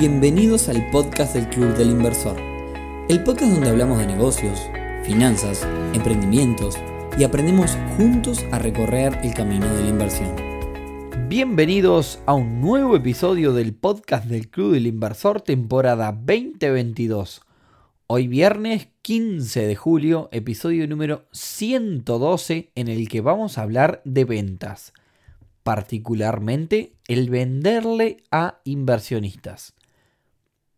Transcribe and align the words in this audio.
Bienvenidos 0.00 0.70
al 0.70 0.88
podcast 0.90 1.34
del 1.34 1.46
Club 1.50 1.76
del 1.76 1.90
Inversor, 1.90 2.34
el 3.10 3.22
podcast 3.22 3.52
donde 3.52 3.68
hablamos 3.68 3.98
de 3.98 4.06
negocios, 4.06 4.58
finanzas, 5.04 5.68
emprendimientos 5.92 6.78
y 7.18 7.24
aprendemos 7.24 7.76
juntos 7.98 8.42
a 8.50 8.58
recorrer 8.58 9.18
el 9.22 9.34
camino 9.34 9.66
de 9.74 9.82
la 9.82 9.88
inversión. 9.90 10.34
Bienvenidos 11.28 12.18
a 12.24 12.32
un 12.32 12.62
nuevo 12.62 12.96
episodio 12.96 13.52
del 13.52 13.74
podcast 13.74 14.24
del 14.24 14.48
Club 14.48 14.72
del 14.72 14.86
Inversor 14.86 15.42
temporada 15.42 16.12
2022. 16.12 17.42
Hoy 18.06 18.26
viernes 18.26 18.88
15 19.02 19.66
de 19.66 19.76
julio, 19.76 20.30
episodio 20.32 20.88
número 20.88 21.26
112 21.32 22.70
en 22.74 22.88
el 22.88 23.06
que 23.06 23.20
vamos 23.20 23.58
a 23.58 23.62
hablar 23.64 24.00
de 24.06 24.24
ventas, 24.24 24.94
particularmente 25.62 26.94
el 27.06 27.28
venderle 27.28 28.24
a 28.30 28.60
inversionistas. 28.64 29.74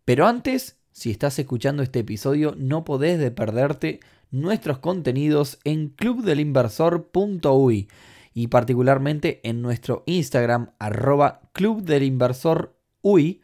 Pero 0.04 0.26
antes, 0.26 0.78
si 0.90 1.10
estás 1.10 1.38
escuchando 1.38 1.82
este 1.82 2.00
episodio, 2.00 2.54
no 2.58 2.84
podés 2.84 3.18
de 3.18 3.30
perderte 3.30 4.00
nuestros 4.30 4.78
contenidos 4.78 5.58
en 5.64 5.88
clubdelinversor.uy 5.90 7.88
y 8.34 8.46
particularmente 8.48 9.40
en 9.44 9.62
nuestro 9.62 10.02
Instagram 10.06 10.70
arroba 10.78 11.42
clubdelinversor.uy 11.52 13.42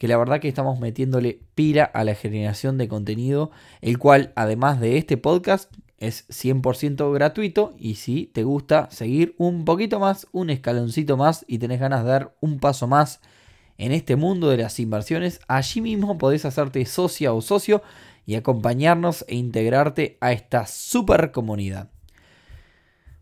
que 0.00 0.08
la 0.08 0.16
verdad 0.16 0.40
que 0.40 0.48
estamos 0.48 0.80
metiéndole 0.80 1.42
pira 1.54 1.84
a 1.84 2.04
la 2.04 2.14
generación 2.14 2.78
de 2.78 2.88
contenido, 2.88 3.50
el 3.82 3.98
cual 3.98 4.32
además 4.34 4.80
de 4.80 4.96
este 4.96 5.18
podcast 5.18 5.70
es 5.98 6.26
100% 6.30 7.12
gratuito 7.12 7.74
y 7.78 7.96
si 7.96 8.24
te 8.24 8.42
gusta 8.42 8.88
seguir 8.90 9.34
un 9.36 9.66
poquito 9.66 10.00
más, 10.00 10.26
un 10.32 10.48
escaloncito 10.48 11.18
más 11.18 11.44
y 11.46 11.58
tenés 11.58 11.80
ganas 11.80 12.02
de 12.02 12.10
dar 12.10 12.34
un 12.40 12.60
paso 12.60 12.86
más 12.86 13.20
en 13.80 13.92
este 13.92 14.14
mundo 14.14 14.50
de 14.50 14.58
las 14.58 14.78
inversiones, 14.78 15.40
allí 15.48 15.80
mismo 15.80 16.18
podés 16.18 16.44
hacerte 16.44 16.84
socia 16.84 17.32
o 17.32 17.40
socio 17.40 17.82
y 18.26 18.34
acompañarnos 18.34 19.24
e 19.26 19.36
integrarte 19.36 20.18
a 20.20 20.32
esta 20.32 20.66
super 20.66 21.32
comunidad. 21.32 21.90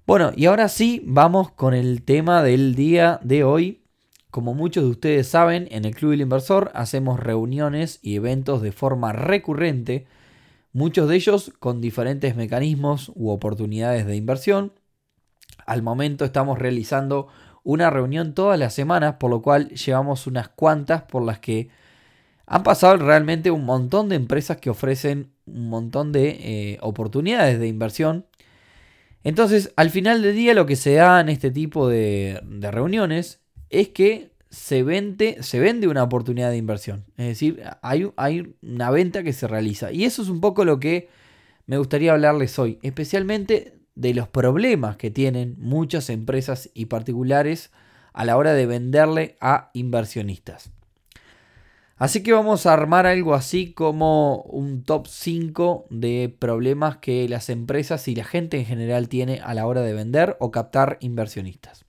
Bueno, 0.04 0.32
y 0.34 0.46
ahora 0.46 0.68
sí, 0.68 1.00
vamos 1.06 1.52
con 1.52 1.74
el 1.74 2.02
tema 2.02 2.42
del 2.42 2.74
día 2.74 3.20
de 3.22 3.44
hoy. 3.44 3.84
Como 4.32 4.52
muchos 4.52 4.82
de 4.82 4.90
ustedes 4.90 5.28
saben, 5.28 5.68
en 5.70 5.84
el 5.84 5.94
Club 5.94 6.10
del 6.10 6.22
Inversor 6.22 6.72
hacemos 6.74 7.20
reuniones 7.20 8.00
y 8.02 8.16
eventos 8.16 8.60
de 8.60 8.72
forma 8.72 9.12
recurrente, 9.12 10.06
muchos 10.72 11.08
de 11.08 11.14
ellos 11.14 11.52
con 11.60 11.80
diferentes 11.80 12.34
mecanismos 12.34 13.12
u 13.14 13.30
oportunidades 13.30 14.06
de 14.06 14.16
inversión. 14.16 14.72
Al 15.66 15.82
momento 15.82 16.24
estamos 16.24 16.58
realizando 16.58 17.28
una 17.68 17.90
reunión 17.90 18.32
todas 18.32 18.58
las 18.58 18.72
semanas, 18.72 19.16
por 19.20 19.30
lo 19.30 19.42
cual 19.42 19.68
llevamos 19.68 20.26
unas 20.26 20.48
cuantas 20.48 21.02
por 21.02 21.22
las 21.22 21.38
que 21.38 21.68
han 22.46 22.62
pasado 22.62 22.96
realmente 22.96 23.50
un 23.50 23.66
montón 23.66 24.08
de 24.08 24.16
empresas 24.16 24.56
que 24.56 24.70
ofrecen 24.70 25.32
un 25.44 25.68
montón 25.68 26.10
de 26.10 26.28
eh, 26.30 26.78
oportunidades 26.80 27.60
de 27.60 27.68
inversión. 27.68 28.24
Entonces, 29.22 29.70
al 29.76 29.90
final 29.90 30.22
del 30.22 30.34
día, 30.34 30.54
lo 30.54 30.64
que 30.64 30.76
se 30.76 30.94
da 30.94 31.20
en 31.20 31.28
este 31.28 31.50
tipo 31.50 31.90
de, 31.90 32.40
reuniones 32.72 33.42
es 33.68 33.90
que 33.90 34.30
se 34.48 34.82
vende, 34.82 35.36
se 35.42 35.60
vende 35.60 35.88
una 35.88 36.04
oportunidad 36.04 36.50
de 36.50 36.56
inversión. 36.56 37.04
Es 37.18 37.26
decir, 37.26 37.62
hay, 37.82 38.10
hay 38.16 38.54
una 38.62 38.90
venta 38.90 39.22
que 39.22 39.34
se 39.34 39.46
realiza. 39.46 39.92
Y 39.92 40.04
eso 40.04 40.22
es 40.22 40.30
un 40.30 40.40
poco 40.40 40.64
lo 40.64 40.80
que 40.80 41.10
me 41.66 41.76
gustaría 41.76 42.12
hablarles 42.12 42.58
hoy, 42.58 42.78
especialmente 42.80 43.77
de 43.98 44.14
los 44.14 44.28
problemas 44.28 44.96
que 44.96 45.10
tienen 45.10 45.56
muchas 45.58 46.08
empresas 46.08 46.70
y 46.72 46.86
particulares 46.86 47.72
a 48.12 48.24
la 48.24 48.36
hora 48.36 48.54
de 48.54 48.64
venderle 48.64 49.36
a 49.40 49.70
inversionistas. 49.74 50.70
Así 51.96 52.22
que 52.22 52.32
vamos 52.32 52.64
a 52.64 52.74
armar 52.74 53.06
algo 53.06 53.34
así 53.34 53.72
como 53.72 54.42
un 54.42 54.84
top 54.84 55.08
5 55.08 55.86
de 55.90 56.32
problemas 56.38 56.98
que 56.98 57.28
las 57.28 57.50
empresas 57.50 58.06
y 58.06 58.14
la 58.14 58.22
gente 58.22 58.56
en 58.56 58.66
general 58.66 59.08
tiene 59.08 59.40
a 59.40 59.52
la 59.52 59.66
hora 59.66 59.82
de 59.82 59.94
vender 59.94 60.36
o 60.38 60.52
captar 60.52 60.98
inversionistas. 61.00 61.84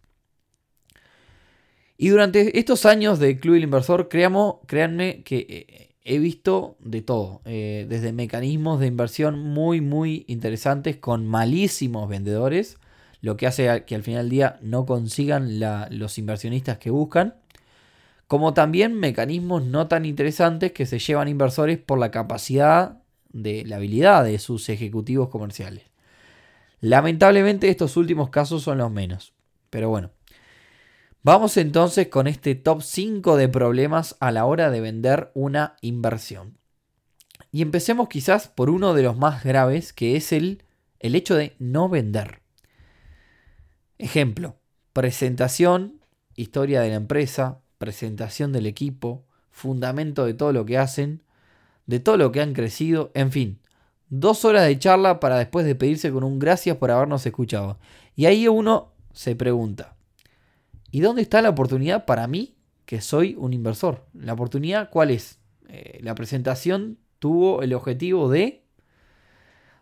Y 1.96 2.10
durante 2.10 2.58
estos 2.58 2.88
años 2.88 3.20
de 3.20 3.40
Club 3.40 3.54
del 3.54 3.66
Inversor, 3.66 4.10
creamos, 4.10 4.56
créanme 4.66 5.22
que 5.22 5.38
eh, 5.38 5.89
he 6.10 6.18
visto 6.18 6.76
de 6.80 7.04
todo, 7.04 7.42
eh, 7.46 7.86
desde 7.88 8.12
mecanismos 8.12 8.80
de 8.80 8.88
inversión 8.88 9.40
muy, 9.40 9.80
muy 9.80 10.26
interesantes 10.28 10.98
con 10.98 11.28
malísimos 11.28 12.10
vendedores, 12.10 12.80
lo 13.22 13.38
que 13.38 13.46
hace 13.46 13.84
que 13.86 13.94
al 13.94 14.02
final 14.02 14.24
del 14.24 14.30
día 14.32 14.60
no 14.62 14.88
consigan 14.88 15.60
los 15.92 16.18
inversionistas 16.18 16.80
que 16.80 16.90
buscan, 16.90 17.36
como 18.26 18.56
también 18.56 18.96
mecanismos 18.96 19.64
no 19.64 19.88
tan 19.88 20.04
interesantes 20.04 20.72
que 20.72 20.88
se 20.88 20.98
llevan 20.98 21.28
inversores 21.28 21.78
por 21.78 22.00
la 22.00 22.10
capacidad 22.10 22.98
de 23.32 23.64
la 23.66 23.76
habilidad 23.76 24.24
de 24.24 24.40
sus 24.40 24.70
ejecutivos 24.70 25.30
comerciales. 25.30 25.84
Lamentablemente 26.82 27.70
estos 27.70 27.98
últimos 27.98 28.32
casos 28.32 28.64
son 28.64 28.80
los 28.80 28.92
menos, 28.92 29.34
pero 29.70 29.90
bueno. 29.90 30.10
Vamos 31.22 31.58
entonces 31.58 32.08
con 32.08 32.28
este 32.28 32.56
top 32.56 32.82
5 32.82 33.36
de 33.36 33.50
problemas 33.50 34.16
a 34.22 34.32
la 34.32 34.46
hora 34.46 34.72
de 34.72 34.80
vender 34.80 35.32
una 35.34 35.76
inversión. 35.82 36.58
Y 37.52 37.62
empecemos 37.62 38.08
quizás 38.08 38.48
por 38.48 38.70
uno 38.70 38.94
de 38.94 39.04
los 39.04 39.18
más 39.18 39.44
graves, 39.44 39.92
que 39.92 40.16
es 40.16 40.32
el, 40.32 40.64
el 41.00 41.16
hecho 41.16 41.36
de 41.36 41.58
no 41.60 41.90
vender. 41.90 42.40
Ejemplo, 43.98 44.56
presentación, 44.94 46.00
historia 46.36 46.80
de 46.80 46.90
la 46.90 46.96
empresa, 46.96 47.60
presentación 47.78 48.54
del 48.54 48.66
equipo, 48.66 49.26
fundamento 49.52 50.26
de 50.26 50.36
todo 50.36 50.54
lo 50.54 50.66
que 50.66 50.78
hacen, 50.78 51.22
de 51.86 52.00
todo 52.00 52.16
lo 52.16 52.32
que 52.32 52.40
han 52.40 52.54
crecido, 52.54 53.12
en 53.14 53.34
fin, 53.34 53.60
dos 54.08 54.46
horas 54.46 54.66
de 54.66 54.80
charla 54.80 55.20
para 55.20 55.38
después 55.38 55.66
de 55.66 55.76
pedirse 55.76 56.14
con 56.14 56.24
un 56.24 56.40
gracias 56.40 56.78
por 56.78 56.92
habernos 56.92 57.26
escuchado. 57.26 57.78
Y 58.16 58.26
ahí 58.26 58.48
uno 58.48 58.94
se 59.12 59.36
pregunta, 59.36 59.98
¿Y 60.92 61.02
dónde 61.02 61.22
está 61.22 61.42
la 61.42 61.50
oportunidad 61.50 62.06
para 62.06 62.28
mí, 62.28 62.56
que 62.86 63.02
soy 63.02 63.36
un 63.38 63.54
inversor? 63.54 64.08
¿La 64.14 64.34
oportunidad 64.34 64.90
cuál 64.90 65.12
es? 65.12 65.40
Eh, 65.68 66.00
la 66.02 66.16
presentación 66.16 66.98
tuvo 67.20 67.62
el 67.62 67.74
objetivo 67.74 68.30
de... 68.30 68.64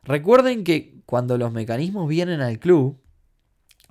Recuerden 0.03 0.63
que 0.63 1.01
cuando 1.05 1.37
los 1.37 1.51
mecanismos 1.51 2.07
vienen 2.07 2.41
al 2.41 2.59
club, 2.59 2.99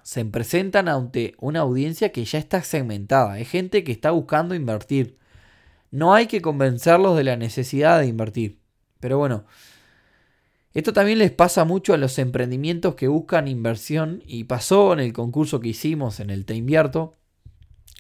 se 0.03 0.25
presentan 0.25 0.89
ante 0.89 1.35
una 1.39 1.61
audiencia 1.61 2.13
que 2.13 2.25
ya 2.25 2.39
está 2.39 2.63
segmentada. 2.63 3.39
Es 3.39 3.49
gente 3.49 3.83
que 3.83 3.93
está 3.93 4.13
buscando 4.13 4.55
invertir. 4.55 5.19
No 5.91 6.15
hay 6.15 6.27
que 6.27 6.41
convencerlos 6.41 7.17
de 7.17 7.25
la 7.25 7.37
necesidad 7.37 7.99
de 8.01 8.07
invertir. 8.07 8.61
Pero 9.01 9.19
bueno, 9.19 9.47
esto 10.77 10.93
también 10.93 11.19
les 11.19 11.31
pasa 11.31 11.65
mucho 11.65 11.95
a 11.95 11.97
los 11.97 12.19
emprendimientos 12.19 12.97
que 12.97 13.09
buscan 13.09 13.49
inversión 13.49 14.23
y 14.27 14.45
pasó 14.45 14.93
en 14.93 15.01
el 15.01 15.15
concurso 15.15 15.59
que 15.59 15.69
hicimos 15.69 16.21
en 16.21 16.29
el 16.29 16.45
Te 16.45 16.55
Invierto. 16.55 17.15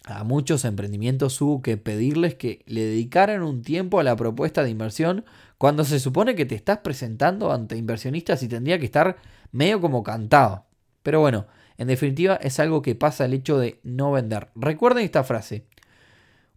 A 0.05 0.25
muchos 0.25 0.67
emprendimientos 0.67 1.41
hubo 1.41 1.63
que 1.63 1.79
pedirles 1.79 2.35
que 2.35 2.63
le 2.67 2.83
dedicaran 2.83 3.43
un 3.43 3.63
tiempo 3.63 3.99
a 3.99 4.03
la 4.03 4.15
propuesta 4.15 4.63
de 4.63 4.69
inversión 4.69 5.25
cuando 5.57 5.87
se 5.87 5.99
supone 5.99 6.35
que 6.35 6.45
te 6.45 6.55
estás 6.55 6.81
presentando 6.81 7.51
ante 7.51 7.79
inversionistas 7.79 8.43
y 8.43 8.49
tendría 8.49 8.79
que 8.79 8.85
estar 8.85 9.17
medio 9.53 9.81
como 9.81 10.03
cantado. 10.03 10.67
Pero 11.03 11.21
bueno, 11.21 11.47
en 11.79 11.89
definitiva 11.89 12.35
es 12.43 12.61
algo 12.61 12.83
que 12.83 12.95
pasa 12.95 13.25
el 13.25 13.33
hecho 13.33 13.59
de 13.59 13.81
no 13.85 14.13
vender. 14.13 14.49
Recuerden 14.55 15.03
esta 15.03 15.25
frase. 15.25 15.65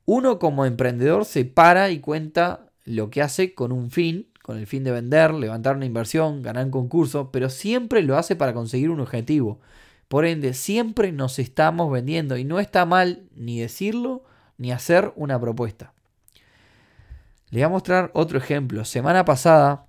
Uno 0.04 0.38
como 0.38 0.66
emprendedor 0.66 1.24
se 1.24 1.46
para 1.46 1.92
y 1.92 2.02
cuenta 2.02 2.66
lo 2.84 3.10
que 3.10 3.22
hace 3.22 3.54
con 3.54 3.72
un 3.72 3.90
fin 3.90 4.28
con 4.50 4.58
el 4.58 4.66
fin 4.66 4.84
de 4.84 4.90
vender, 4.90 5.32
levantar 5.32 5.76
una 5.76 5.86
inversión, 5.86 6.42
ganar 6.42 6.66
un 6.66 6.72
concurso, 6.72 7.30
pero 7.32 7.52
siempre 7.52 8.02
lo 8.02 8.18
hace 8.18 8.36
para 8.36 8.52
conseguir 8.52 8.90
un 8.90 9.00
objetivo. 9.00 9.60
Por 10.08 10.26
ende, 10.26 10.56
siempre 10.56 11.12
nos 11.12 11.38
estamos 11.38 11.92
vendiendo 11.92 12.36
y 12.36 12.46
no 12.46 12.60
está 12.60 12.84
mal 12.88 13.28
ni 13.36 13.60
decirlo 13.60 14.24
ni 14.58 14.72
hacer 14.72 15.14
una 15.16 15.40
propuesta. 15.40 15.94
Le 17.52 17.60
voy 17.60 17.64
a 17.66 17.70
mostrar 17.70 18.10
otro 18.16 18.40
ejemplo. 18.40 18.86
Semana 18.86 19.24
pasada 19.24 19.86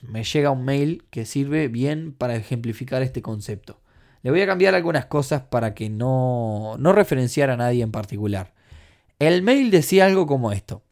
me 0.00 0.24
llega 0.24 0.50
un 0.50 0.64
mail 0.64 1.04
que 1.10 1.26
sirve 1.26 1.68
bien 1.68 2.14
para 2.14 2.34
ejemplificar 2.34 3.02
este 3.02 3.20
concepto. 3.20 3.82
Le 4.22 4.30
voy 4.30 4.40
a 4.40 4.46
cambiar 4.46 4.74
algunas 4.74 5.04
cosas 5.04 5.42
para 5.42 5.74
que 5.74 5.90
no, 5.90 6.76
no 6.78 6.94
referenciar 6.94 7.50
a 7.50 7.58
nadie 7.58 7.82
en 7.82 7.92
particular. 7.92 8.54
El 9.18 9.42
mail 9.42 9.70
decía 9.70 10.06
algo 10.06 10.26
como 10.26 10.50
esto. 10.50 10.82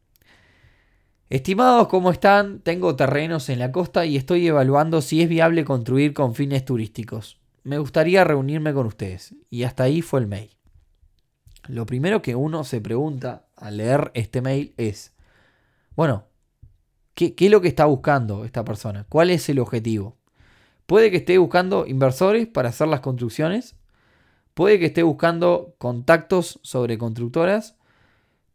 Estimados, 1.27 1.87
¿cómo 1.87 2.11
están? 2.11 2.59
Tengo 2.59 2.95
terrenos 2.95 3.49
en 3.49 3.57
la 3.57 3.71
costa 3.71 4.05
y 4.05 4.15
estoy 4.15 4.45
evaluando 4.45 5.01
si 5.01 5.23
es 5.23 5.29
viable 5.29 5.65
construir 5.65 6.13
con 6.13 6.35
fines 6.35 6.63
turísticos. 6.65 7.39
Me 7.63 7.79
gustaría 7.79 8.23
reunirme 8.23 8.75
con 8.75 8.85
ustedes. 8.85 9.33
Y 9.49 9.63
hasta 9.63 9.85
ahí 9.85 10.03
fue 10.03 10.19
el 10.19 10.27
mail. 10.27 10.51
Lo 11.67 11.87
primero 11.87 12.21
que 12.21 12.35
uno 12.35 12.63
se 12.63 12.79
pregunta 12.79 13.47
al 13.55 13.77
leer 13.77 14.11
este 14.13 14.43
mail 14.43 14.75
es, 14.77 15.15
bueno, 15.95 16.25
¿qué, 17.15 17.33
es 17.35 17.49
lo 17.49 17.59
que 17.59 17.69
está 17.69 17.85
buscando 17.85 18.45
esta 18.45 18.63
persona? 18.63 19.07
¿Cuál 19.09 19.31
es 19.31 19.49
el 19.49 19.57
objetivo? 19.57 20.17
Puede 20.85 21.09
que 21.09 21.17
esté 21.17 21.39
buscando 21.39 21.87
inversores 21.87 22.45
para 22.45 22.69
hacer 22.69 22.87
las 22.87 22.99
construcciones. 22.99 23.75
Puede 24.53 24.77
que 24.77 24.85
esté 24.85 25.01
buscando 25.01 25.73
contactos 25.79 26.59
sobre 26.61 26.99
constructoras 26.99 27.77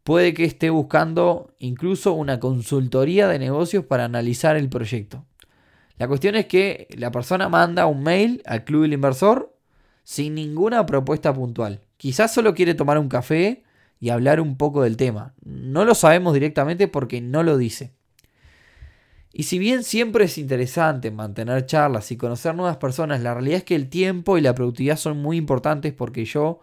puede 0.03 0.33
que 0.33 0.45
esté 0.45 0.69
buscando 0.69 1.53
incluso 1.59 2.13
una 2.13 2.39
consultoría 2.39 3.27
de 3.27 3.39
negocios 3.39 3.85
para 3.85 4.05
analizar 4.05 4.55
el 4.55 4.69
proyecto. 4.69 5.25
La 5.97 6.07
cuestión 6.07 6.35
es 6.35 6.47
que 6.47 6.87
la 6.97 7.11
persona 7.11 7.49
manda 7.49 7.85
un 7.85 8.01
mail 8.01 8.41
al 8.45 8.63
club 8.63 8.83
del 8.83 8.93
inversor 8.93 9.55
sin 10.03 10.35
ninguna 10.35 10.85
propuesta 10.85 11.33
puntual. 11.33 11.81
Quizás 11.97 12.33
solo 12.33 12.55
quiere 12.55 12.73
tomar 12.73 12.97
un 12.97 13.09
café 13.09 13.63
y 13.99 14.09
hablar 14.09 14.41
un 14.41 14.57
poco 14.57 14.81
del 14.81 14.97
tema. 14.97 15.35
No 15.43 15.85
lo 15.85 15.93
sabemos 15.93 16.33
directamente 16.33 16.87
porque 16.87 17.21
no 17.21 17.43
lo 17.43 17.57
dice. 17.57 17.93
Y 19.33 19.43
si 19.43 19.59
bien 19.59 19.83
siempre 19.83 20.25
es 20.25 20.37
interesante 20.37 21.11
mantener 21.11 21.65
charlas 21.65 22.11
y 22.11 22.17
conocer 22.17 22.55
nuevas 22.55 22.77
personas, 22.77 23.21
la 23.21 23.33
realidad 23.33 23.59
es 23.59 23.63
que 23.63 23.75
el 23.75 23.89
tiempo 23.89 24.37
y 24.37 24.41
la 24.41 24.55
productividad 24.55 24.97
son 24.97 25.21
muy 25.21 25.37
importantes 25.37 25.93
porque 25.93 26.25
yo, 26.25 26.59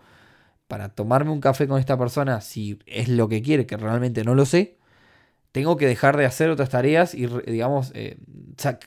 para 0.68 0.90
tomarme 0.90 1.30
un 1.32 1.40
café 1.40 1.66
con 1.66 1.80
esta 1.80 1.98
persona, 1.98 2.40
si 2.40 2.78
es 2.86 3.08
lo 3.08 3.28
que 3.28 3.42
quiere, 3.42 3.66
que 3.66 3.76
realmente 3.76 4.22
no 4.22 4.34
lo 4.34 4.44
sé, 4.44 4.78
tengo 5.50 5.76
que 5.76 5.86
dejar 5.86 6.16
de 6.16 6.26
hacer 6.26 6.50
otras 6.50 6.68
tareas 6.68 7.14
y, 7.14 7.26
digamos, 7.26 7.90
eh, 7.94 8.18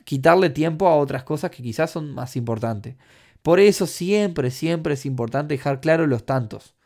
quitarle 0.04 0.48
tiempo 0.48 0.88
a 0.88 0.96
otras 0.96 1.24
cosas 1.24 1.50
que 1.50 1.62
quizás 1.62 1.90
son 1.90 2.14
más 2.14 2.36
importantes. 2.36 2.96
Por 3.42 3.58
eso 3.58 3.86
siempre, 3.86 4.50
siempre 4.50 4.94
es 4.94 5.04
importante 5.04 5.54
dejar 5.54 5.80
claro 5.80 6.06
los 6.06 6.24
tantos. 6.24 6.76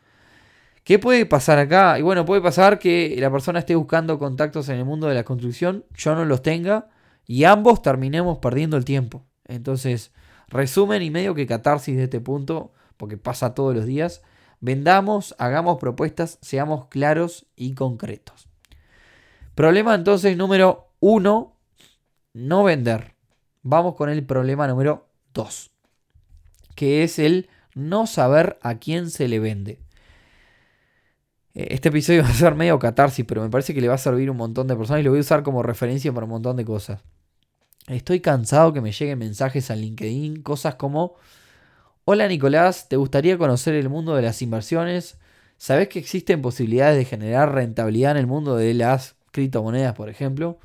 ¿Qué 0.83 0.97
puede 0.97 1.25
pasar 1.25 1.59
acá? 1.59 1.99
Y 1.99 2.01
bueno, 2.01 2.25
puede 2.25 2.41
pasar 2.41 2.79
que 2.79 3.15
la 3.19 3.29
persona 3.29 3.59
esté 3.59 3.75
buscando 3.75 4.17
contactos 4.17 4.69
en 4.69 4.77
el 4.77 4.85
mundo 4.85 5.07
de 5.07 5.15
la 5.15 5.23
construcción, 5.23 5.85
yo 5.95 6.15
no 6.15 6.25
los 6.25 6.41
tenga 6.41 6.87
y 7.25 7.43
ambos 7.43 7.81
terminemos 7.81 8.39
perdiendo 8.39 8.77
el 8.77 8.85
tiempo. 8.85 9.25
Entonces, 9.45 10.11
resumen 10.47 11.03
y 11.03 11.11
medio 11.11 11.35
que 11.35 11.45
catarsis 11.45 11.97
de 11.97 12.05
este 12.05 12.19
punto, 12.19 12.71
porque 12.95 13.17
pasa 13.17 13.53
todos 13.53 13.75
los 13.75 13.85
días, 13.85 14.23
vendamos, 14.59 15.35
hagamos 15.37 15.77
propuestas, 15.77 16.39
seamos 16.41 16.87
claros 16.87 17.45
y 17.55 17.73
concretos. 17.73 18.47
Problema 19.55 19.95
entonces 19.95 20.37
número 20.37 20.91
uno, 20.99 21.57
no 22.33 22.63
vender. 22.63 23.15
Vamos 23.63 23.95
con 23.95 24.09
el 24.09 24.25
problema 24.25 24.67
número 24.67 25.09
dos, 25.33 25.71
que 26.75 27.03
es 27.03 27.19
el 27.19 27.49
no 27.73 28.07
saber 28.07 28.57
a 28.61 28.75
quién 28.75 29.09
se 29.09 29.27
le 29.27 29.39
vende. 29.39 29.79
Eh, 31.53 31.67
este 31.71 31.89
episodio 31.89 32.23
va 32.23 32.29
a 32.29 32.33
ser 32.33 32.55
medio 32.55 32.79
catarsis, 32.79 33.25
pero 33.25 33.41
me 33.41 33.49
parece 33.49 33.73
que 33.73 33.81
le 33.81 33.87
va 33.87 33.95
a 33.95 33.99
servir 33.99 34.29
un 34.29 34.37
montón 34.37 34.67
de 34.67 34.75
personas 34.75 35.01
y 35.01 35.03
lo 35.03 35.11
voy 35.11 35.19
a 35.19 35.21
usar 35.21 35.43
como 35.43 35.63
referencia 35.63 36.13
para 36.13 36.25
un 36.25 36.31
montón 36.31 36.55
de 36.55 36.65
cosas. 36.65 37.01
Estoy 37.87 38.19
cansado 38.19 38.73
que 38.73 38.81
me 38.81 38.91
lleguen 38.91 39.17
mensajes 39.17 39.71
al 39.71 39.81
LinkedIn, 39.81 40.43
cosas 40.43 40.75
como, 40.75 41.15
hola 42.09 42.25
Nicolás, 42.29 42.87
¿te 42.87 42.95
gustaría 42.95 43.37
conocer 43.37 43.75
el 43.75 43.89
mundo 43.89 44.15
de 44.15 44.21
las 44.21 44.41
inversiones? 44.41 45.17
¿Sabes 45.57 45.89
que 45.89 45.99
existen 45.99 46.41
posibilidades 46.41 46.97
de 46.97 47.03
generar 47.03 47.53
rentabilidad 47.53 48.11
en 48.11 48.17
el 48.17 48.27
mundo 48.27 48.55
de 48.55 48.73
las 48.73 49.17
criptomonedas, 49.31 49.93
por 49.93 50.07
ejemplo. 50.07 50.57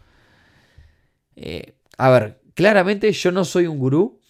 Eh, 1.35 1.75
a 1.99 2.11
ver, 2.11 2.41
claramente 2.55 3.11
yo 3.11 3.33
no 3.33 3.45
soy 3.45 3.67
un 3.67 3.81
gurú, 3.81 4.21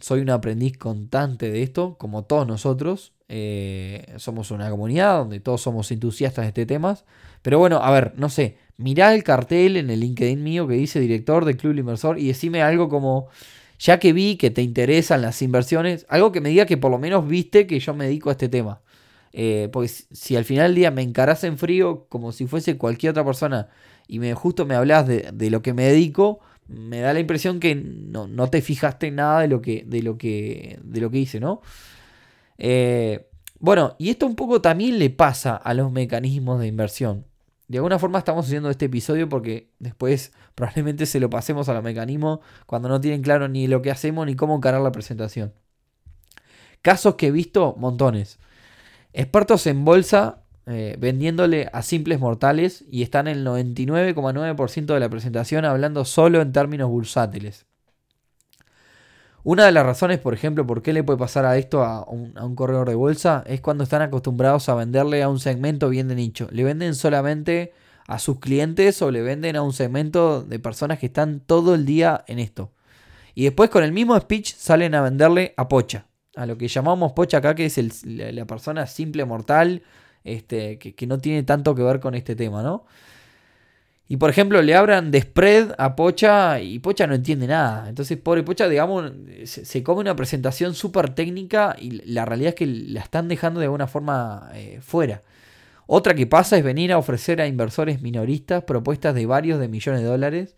soy 0.00 0.22
un 0.22 0.30
aprendiz 0.30 0.78
constante 0.78 1.50
de 1.50 1.62
esto, 1.62 1.98
como 1.98 2.24
todos 2.24 2.46
nosotros. 2.46 3.12
Eh, 3.28 4.06
somos 4.16 4.50
una 4.50 4.70
comunidad 4.70 5.18
donde 5.18 5.40
todos 5.40 5.60
somos 5.60 5.90
entusiastas 5.92 6.46
de 6.46 6.48
este 6.48 6.64
tema. 6.64 6.96
Pero 7.42 7.58
bueno, 7.58 7.82
a 7.82 7.90
ver, 7.90 8.14
no 8.16 8.30
sé, 8.30 8.56
mirá 8.78 9.14
el 9.14 9.24
cartel 9.24 9.76
en 9.76 9.90
el 9.90 10.00
LinkedIn 10.00 10.42
mío 10.42 10.66
que 10.66 10.74
dice 10.76 11.00
director 11.00 11.44
del 11.44 11.58
Club 11.58 11.76
Inversor 11.76 12.18
y 12.18 12.28
decime 12.28 12.62
algo 12.62 12.88
como, 12.88 13.28
ya 13.82 13.98
que 13.98 14.12
vi 14.12 14.36
que 14.36 14.50
te 14.50 14.62
interesan 14.62 15.22
las 15.22 15.42
inversiones, 15.42 16.06
algo 16.08 16.30
que 16.30 16.40
me 16.40 16.50
diga 16.50 16.66
que 16.66 16.76
por 16.76 16.92
lo 16.92 16.98
menos 16.98 17.26
viste 17.26 17.66
que 17.66 17.80
yo 17.80 17.94
me 17.94 18.04
dedico 18.04 18.28
a 18.28 18.32
este 18.32 18.48
tema. 18.48 18.80
Eh, 19.32 19.70
porque 19.72 19.88
si 19.88 20.36
al 20.36 20.44
final 20.44 20.68
del 20.68 20.76
día 20.76 20.90
me 20.92 21.02
encarás 21.02 21.42
en 21.42 21.58
frío 21.58 22.06
como 22.08 22.30
si 22.30 22.46
fuese 22.46 22.76
cualquier 22.76 23.10
otra 23.10 23.24
persona 23.24 23.70
y 24.06 24.20
me, 24.20 24.34
justo 24.34 24.66
me 24.66 24.76
hablas 24.76 25.08
de, 25.08 25.50
lo 25.50 25.62
que 25.62 25.72
me 25.72 25.84
dedico, 25.84 26.38
me 26.68 27.00
da 27.00 27.12
la 27.12 27.18
impresión 27.18 27.58
que 27.58 27.74
no, 27.74 28.28
te 28.50 28.62
fijaste 28.62 29.08
en 29.08 29.16
nada 29.16 29.40
de 29.40 29.48
lo 29.48 29.60
que, 29.60 29.84
de 29.84 30.02
lo 30.02 30.16
que, 30.16 30.78
de 30.84 31.00
lo 31.00 31.10
que 31.10 31.18
hice, 31.18 31.40
¿no? 31.40 31.60
Eh, 32.58 33.26
bueno, 33.58 33.96
y 33.98 34.10
esto 34.10 34.26
un 34.26 34.36
poco 34.36 34.60
también 34.60 35.00
le 35.00 35.10
pasa 35.10 35.56
a 35.56 35.74
los 35.74 35.90
mecanismos 35.90 36.60
de 36.60 36.68
inversión. 36.68 37.24
De 37.72 37.78
alguna 37.78 37.98
forma 37.98 38.18
estamos 38.18 38.44
haciendo 38.44 38.68
este 38.68 38.84
episodio 38.84 39.30
porque 39.30 39.70
después 39.78 40.34
probablemente 40.54 41.06
se 41.06 41.18
lo 41.20 41.30
pasemos 41.30 41.70
a 41.70 41.72
los 41.72 41.82
mecanismos 41.82 42.40
cuando 42.66 42.90
no 42.90 43.00
tienen 43.00 43.22
claro 43.22 43.48
ni 43.48 43.66
lo 43.66 43.80
que 43.80 43.90
hacemos 43.90 44.26
ni 44.26 44.36
cómo 44.36 44.54
encarar 44.54 44.82
la 44.82 44.92
presentación. 44.92 45.54
Casos 46.82 47.14
que 47.14 47.28
he 47.28 47.30
visto, 47.30 47.74
montones. 47.78 48.38
Expertos 49.14 49.66
en 49.66 49.86
bolsa 49.86 50.42
eh, 50.66 50.96
vendiéndole 50.98 51.70
a 51.72 51.80
simples 51.80 52.20
mortales 52.20 52.84
y 52.90 53.02
están 53.02 53.26
el 53.26 53.42
99,9% 53.42 54.92
de 54.92 55.00
la 55.00 55.08
presentación 55.08 55.64
hablando 55.64 56.04
solo 56.04 56.42
en 56.42 56.52
términos 56.52 56.90
bursátiles. 56.90 57.64
Una 59.44 59.66
de 59.66 59.72
las 59.72 59.84
razones, 59.84 60.20
por 60.20 60.34
ejemplo, 60.34 60.66
por 60.66 60.82
qué 60.82 60.92
le 60.92 61.02
puede 61.02 61.18
pasar 61.18 61.44
a 61.44 61.56
esto 61.56 61.82
a 61.82 62.04
un, 62.08 62.54
corredor 62.54 62.88
de 62.88 62.94
bolsa 62.94 63.42
es 63.46 63.60
cuando 63.60 63.82
están 63.82 64.00
acostumbrados 64.00 64.68
a 64.68 64.76
venderle 64.76 65.22
a 65.22 65.28
un 65.28 65.40
segmento 65.40 65.88
bien 65.88 66.06
de 66.06 66.14
nicho. 66.14 66.46
Le 66.52 66.62
venden 66.62 66.94
solamente 66.94 67.72
a 68.06 68.20
sus 68.20 68.38
clientes 68.38 69.02
o 69.02 69.10
le 69.10 69.20
venden 69.22 69.56
a 69.56 69.62
un 69.62 69.72
segmento 69.72 70.42
de 70.44 70.60
personas 70.60 71.00
que 71.00 71.06
están 71.06 71.40
todo 71.40 71.74
el 71.74 71.84
día 71.86 72.24
en 72.28 72.38
esto. 72.38 72.70
Y 73.34 73.44
después 73.44 73.68
con 73.70 73.82
el 73.82 73.92
mismo 73.92 74.18
speech 74.18 74.54
salen 74.54 74.94
a 74.94 75.02
venderle 75.02 75.54
a 75.56 75.68
pocha. 75.68 76.06
A 76.36 76.46
lo 76.46 76.56
que 76.56 76.68
llamamos 76.68 77.12
pocha 77.12 77.38
acá, 77.38 77.54
que 77.56 77.66
es 77.66 78.04
la 78.04 78.44
persona 78.44 78.86
simple 78.86 79.24
mortal 79.24 79.82
este, 80.24 80.78
que, 80.78 81.06
no 81.06 81.18
tiene 81.18 81.42
tanto 81.42 81.74
que 81.74 81.82
ver 81.82 81.98
con 81.98 82.14
este 82.14 82.36
tema, 82.36 82.62
¿no? 82.62 82.84
Y 84.12 84.18
por 84.18 84.28
ejemplo, 84.28 84.60
le 84.60 84.74
abran 84.74 85.10
de 85.10 85.22
spread 85.22 85.74
a 85.78 85.96
Pocha 85.96 86.60
y 86.60 86.80
Pocha 86.80 87.06
no 87.06 87.14
entiende 87.14 87.46
nada. 87.46 87.88
Entonces, 87.88 88.18
pobre 88.18 88.42
Pocha, 88.42 88.68
digamos, 88.68 89.10
se, 89.44 89.82
come 89.82 90.02
una 90.02 90.14
presentación 90.14 90.74
súper 90.74 91.14
técnica 91.14 91.74
y 91.78 91.92
la 92.12 92.26
realidad 92.26 92.50
es 92.50 92.54
que 92.54 92.66
la 92.66 93.00
están 93.00 93.26
dejando 93.26 93.60
de 93.60 93.64
alguna 93.64 93.86
forma 93.86 94.50
eh, 94.52 94.80
fuera. 94.82 95.22
Otra 95.86 96.12
que 96.12 96.26
pasa 96.26 96.58
es 96.58 96.62
venir 96.62 96.92
a 96.92 96.98
ofrecer 96.98 97.40
a 97.40 97.46
inversores 97.46 98.02
minoristas 98.02 98.64
propuestas 98.64 99.14
de 99.14 99.24
varios 99.24 99.58
de 99.58 99.68
millones 99.68 100.02
de 100.02 100.08
dólares. 100.08 100.56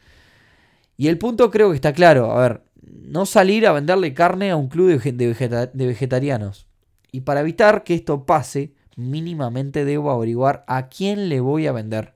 Y 0.96 1.06
el 1.06 1.18
punto 1.18 1.52
creo 1.52 1.70
que 1.70 1.76
está 1.76 1.92
claro. 1.92 2.32
A 2.32 2.40
ver, 2.40 2.62
no 2.82 3.24
salir 3.24 3.68
a 3.68 3.72
venderle 3.72 4.14
carne 4.14 4.50
a 4.50 4.56
un 4.56 4.66
club 4.66 5.00
de 5.00 5.86
vegetarianos. 5.86 6.66
Y 7.12 7.20
para 7.20 7.42
evitar 7.42 7.84
que 7.84 7.94
esto 7.94 8.26
pase, 8.26 8.74
mínimamente 8.96 9.84
debo 9.84 10.10
averiguar 10.10 10.64
a 10.66 10.88
quién 10.88 11.28
le 11.28 11.38
voy 11.38 11.68
a 11.68 11.72
vender 11.72 12.13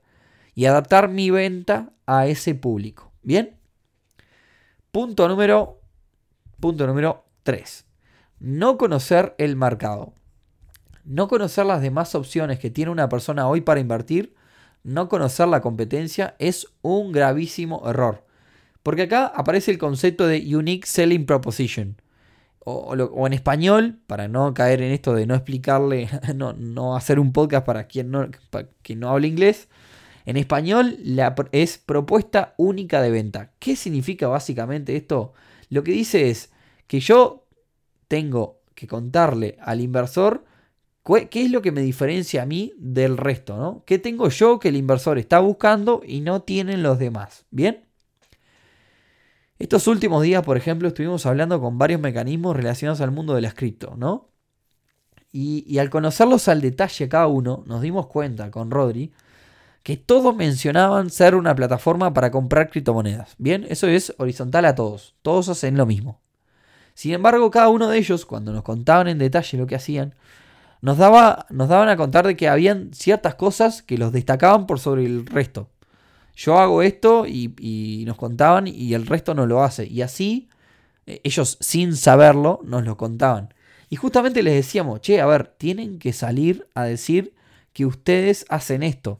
y 0.59 0.65
adaptar 0.65 1.07
mi 1.07 1.29
venta 1.29 1.93
a 2.05 2.27
ese 2.27 2.53
público. 2.53 3.13
¿Bien? 3.23 3.55
Punto 4.91 5.29
número, 5.29 5.79
punto 6.59 6.85
número 6.85 7.23
3. 7.43 7.85
No 8.41 8.77
conocer 8.77 9.35
el 9.37 9.55
mercado. 9.55 10.11
No 11.05 11.29
conocer 11.29 11.65
las 11.65 11.81
demás 11.81 12.13
opciones 12.13 12.59
que 12.59 12.69
tiene 12.69 12.91
una 12.91 13.07
persona 13.07 13.47
hoy 13.47 13.61
para 13.61 13.79
invertir, 13.79 14.35
no 14.83 15.07
conocer 15.07 15.47
la 15.47 15.61
competencia 15.61 16.35
es 16.39 16.67
un 16.81 17.13
gravísimo 17.13 17.89
error. 17.89 18.25
Porque 18.83 19.03
acá 19.03 19.27
aparece 19.27 19.71
el 19.71 19.77
concepto 19.77 20.27
de 20.27 20.57
Unique 20.57 20.85
Selling 20.85 21.25
Proposition 21.25 21.95
o, 22.65 23.25
en 23.25 23.31
español, 23.31 23.99
para 24.07 24.27
no 24.27 24.53
caer 24.53 24.81
en 24.81 24.91
esto 24.91 25.13
de 25.13 25.25
no 25.25 25.35
explicarle, 25.35 26.09
no, 26.35 26.97
hacer 26.97 27.17
un 27.17 27.31
podcast 27.31 27.65
para 27.65 27.85
quien 27.85 28.11
no, 28.11 28.27
no 28.97 29.09
hable 29.09 29.29
inglés. 29.29 29.69
En 30.29 30.37
español 30.37 30.99
la, 31.03 31.33
es 31.51 31.79
propuesta 31.79 32.53
única 32.57 33.01
de 33.01 33.09
venta. 33.09 33.53
¿Qué 33.57 33.75
significa 33.75 34.27
básicamente 34.27 34.95
esto? 34.95 35.33
Lo 35.69 35.83
que 35.83 35.91
dice 35.91 36.29
es 36.29 36.51
que 36.85 36.99
yo 36.99 37.47
tengo 38.07 38.61
que 38.75 38.85
contarle 38.85 39.57
al 39.59 39.81
inversor 39.81 40.45
qué 41.31 41.45
es 41.45 41.49
lo 41.49 41.63
que 41.63 41.71
me 41.71 41.81
diferencia 41.81 42.43
a 42.43 42.45
mí 42.45 42.73
del 42.77 43.17
resto, 43.17 43.57
¿no? 43.57 43.83
¿Qué 43.87 43.97
tengo 43.97 44.29
yo 44.29 44.59
que 44.59 44.69
el 44.69 44.75
inversor 44.75 45.17
está 45.17 45.39
buscando 45.39 46.03
y 46.05 46.21
no 46.21 46.43
tienen 46.43 46.83
los 46.83 46.99
demás? 46.99 47.47
¿Bien? 47.49 47.85
Estos 49.57 49.87
últimos 49.87 50.21
días, 50.21 50.43
por 50.43 50.57
ejemplo, 50.57 50.89
estuvimos 50.89 51.25
hablando 51.25 51.59
con 51.59 51.79
varios 51.79 52.01
mecanismos 52.01 52.55
relacionados 52.55 53.01
al 53.01 53.09
mundo 53.09 53.33
de 53.33 53.41
las 53.41 53.55
¿no? 53.97 54.29
Y, 55.31 55.79
al 55.79 55.89
conocerlos 55.89 56.47
al 56.49 56.61
detalle 56.61 57.09
cada 57.09 57.25
uno, 57.25 57.63
nos 57.65 57.81
dimos 57.81 58.05
cuenta 58.05 58.51
con 58.51 58.69
Rodri 58.69 59.11
que 59.83 59.97
todos 59.97 60.35
mencionaban 60.35 61.09
ser 61.09 61.35
una 61.35 61.55
plataforma 61.55 62.13
para 62.13 62.31
comprar 62.31 62.69
criptomonedas. 62.69 63.35
Bien, 63.37 63.65
eso 63.69 63.87
es 63.87 64.13
horizontal 64.17 64.65
a 64.65 64.75
todos. 64.75 65.15
Todos 65.21 65.49
hacen 65.49 65.77
lo 65.77 65.85
mismo. 65.85 66.21
Sin 66.93 67.13
embargo, 67.13 67.49
cada 67.49 67.69
uno 67.69 67.87
de 67.87 67.97
ellos, 67.97 68.25
cuando 68.25 68.51
nos 68.51 68.63
contaban 68.63 69.07
en 69.07 69.17
detalle 69.17 69.57
lo 69.57 69.67
que 69.67 69.75
hacían, 69.75 70.15
nos, 70.81 70.97
daba, 70.97 71.45
nos 71.49 71.69
daban 71.69 71.89
a 71.89 71.97
contar 71.97 72.27
de 72.27 72.35
que 72.35 72.49
habían 72.49 72.93
ciertas 72.93 73.35
cosas 73.35 73.81
que 73.81 73.97
los 73.97 74.11
destacaban 74.11 74.67
por 74.67 74.79
sobre 74.79 75.05
el 75.05 75.25
resto 75.25 75.69
yo 76.39 76.57
hago 76.57 76.81
esto 76.83 77.25
y, 77.27 78.03
nos 78.07 78.15
contaban 78.15 78.65
y 78.65 78.93
el 78.93 79.05
resto 79.05 79.33
no 79.33 79.45
lo 79.45 79.61
hace. 79.61 79.85
Y 79.85 80.01
así, 80.01 80.47
eh, 81.05 81.19
ellos 81.25 81.57
sin 81.59 81.97
saberlo, 81.97 82.61
nos 82.63 82.85
lo 82.85 82.95
contaban. 82.95 83.53
Y 83.89 83.97
justamente 83.97 84.41
les 84.41 84.53
decíamos, 84.53 85.01
che, 85.01 85.19
a 85.19 85.25
ver, 85.25 85.47
tienen 85.57 85.99
que 85.99 86.13
salir 86.13 86.65
a 86.75 86.83
decir 86.85 87.33
que 87.73 87.85
ustedes 87.85 88.45
hacen 88.47 88.83
esto. 88.83 89.19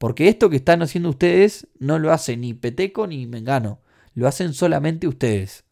Porque 0.00 0.30
esto 0.30 0.48
que 0.48 0.56
están 0.56 0.80
haciendo 0.80 1.10
ustedes 1.10 1.68
no 1.78 1.98
lo 1.98 2.10
hace 2.10 2.38
ni 2.38 2.54
Peteco 2.54 3.06
ni 3.06 3.26
Mengano. 3.26 3.80
Lo 4.14 4.26
hacen 4.26 4.54
solamente 4.54 5.06
ustedes. 5.06 5.64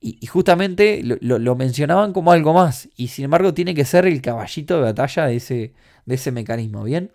Y, 0.00 0.26
justamente 0.26 1.02
lo, 1.04 1.54
mencionaban 1.54 2.12
como 2.12 2.32
algo 2.32 2.52
más. 2.52 2.88
Y 2.96 3.06
sin 3.06 3.26
embargo 3.26 3.54
tiene 3.54 3.76
que 3.76 3.84
ser 3.84 4.06
el 4.06 4.20
caballito 4.22 4.74
de 4.78 4.82
batalla 4.82 5.26
de 5.26 5.36
ese, 5.36 5.72
de 6.04 6.14
ese 6.16 6.32
mecanismo. 6.32 6.82
¿Bien? 6.82 7.12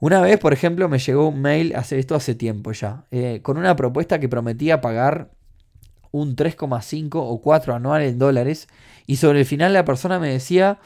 Una 0.00 0.22
vez, 0.22 0.38
por 0.38 0.54
ejemplo, 0.54 0.88
me 0.88 1.00
llegó 1.00 1.28
un 1.28 1.42
mail, 1.42 1.76
hace 1.76 1.98
esto 1.98 2.14
hace 2.14 2.34
tiempo 2.34 2.72
ya, 2.72 3.04
eh, 3.10 3.40
con 3.42 3.58
una 3.58 3.76
propuesta 3.76 4.20
que 4.20 4.30
prometía 4.30 4.80
pagar 4.80 5.32
un 6.12 6.34
3,5 6.34 7.10
o 7.16 7.42
4 7.42 7.74
anual 7.74 8.00
en 8.00 8.18
dólares. 8.18 8.68
Y 9.06 9.16
sobre 9.16 9.40
el 9.40 9.44
final 9.44 9.74
la 9.74 9.84
persona 9.84 10.18
me 10.18 10.30
decía 10.30 10.78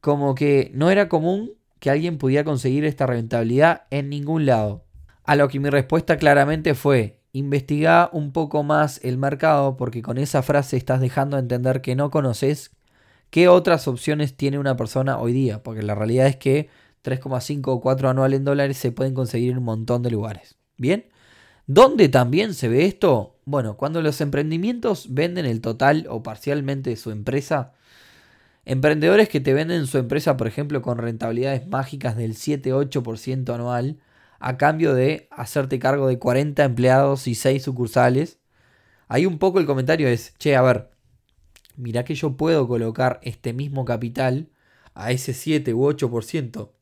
como 0.00 0.34
que 0.34 0.72
no 0.74 0.90
era 0.90 1.08
común 1.08 1.52
que 1.82 1.90
alguien 1.90 2.16
pudiera 2.16 2.44
conseguir 2.44 2.84
esta 2.84 3.06
rentabilidad 3.06 3.86
en 3.90 4.08
ningún 4.08 4.46
lado. 4.46 4.84
A 5.24 5.34
lo 5.34 5.48
que 5.48 5.58
mi 5.58 5.68
respuesta 5.68 6.16
claramente 6.16 6.74
fue, 6.74 7.18
investiga 7.32 8.08
un 8.12 8.32
poco 8.32 8.62
más 8.62 9.00
el 9.02 9.18
mercado 9.18 9.76
porque 9.76 10.00
con 10.00 10.16
esa 10.16 10.44
frase 10.44 10.76
estás 10.76 11.00
dejando 11.00 11.36
de 11.36 11.42
entender 11.42 11.80
que 11.80 11.96
no 11.96 12.12
conoces 12.12 12.70
qué 13.30 13.48
otras 13.48 13.88
opciones 13.88 14.36
tiene 14.36 14.60
una 14.60 14.76
persona 14.76 15.18
hoy 15.18 15.32
día, 15.32 15.64
porque 15.64 15.82
la 15.82 15.96
realidad 15.96 16.28
es 16.28 16.36
que 16.36 16.68
3,5 17.02 17.62
o 17.66 17.80
4 17.80 18.10
anual 18.10 18.34
en 18.34 18.44
dólares 18.44 18.76
se 18.76 18.92
pueden 18.92 19.12
conseguir 19.12 19.50
en 19.50 19.58
un 19.58 19.64
montón 19.64 20.04
de 20.04 20.12
lugares. 20.12 20.54
Bien, 20.76 21.06
¿dónde 21.66 22.08
también 22.08 22.54
se 22.54 22.68
ve 22.68 22.84
esto? 22.84 23.40
Bueno, 23.44 23.76
cuando 23.76 24.02
los 24.02 24.20
emprendimientos 24.20 25.12
venden 25.12 25.46
el 25.46 25.60
total 25.60 26.06
o 26.08 26.22
parcialmente 26.22 26.90
de 26.90 26.96
su 26.96 27.10
empresa, 27.10 27.72
emprendedores 28.64 29.28
que 29.28 29.40
te 29.40 29.54
venden 29.54 29.86
su 29.86 29.98
empresa, 29.98 30.36
por 30.36 30.46
ejemplo, 30.46 30.82
con 30.82 30.98
rentabilidades 30.98 31.66
mágicas 31.66 32.16
del 32.16 32.34
7-8% 32.34 33.54
anual, 33.54 33.98
a 34.38 34.56
cambio 34.56 34.94
de 34.94 35.28
hacerte 35.30 35.78
cargo 35.78 36.08
de 36.08 36.18
40 36.18 36.64
empleados 36.64 37.26
y 37.28 37.34
6 37.34 37.62
sucursales. 37.62 38.40
Ahí 39.08 39.26
un 39.26 39.38
poco 39.38 39.60
el 39.60 39.66
comentario 39.66 40.08
es, 40.08 40.34
che, 40.38 40.56
a 40.56 40.62
ver, 40.62 40.90
mira 41.76 42.04
que 42.04 42.14
yo 42.14 42.36
puedo 42.36 42.66
colocar 42.66 43.20
este 43.22 43.52
mismo 43.52 43.84
capital 43.84 44.48
a 44.94 45.12
ese 45.12 45.34
7 45.34 45.74
u 45.74 45.84
8% 45.84 46.72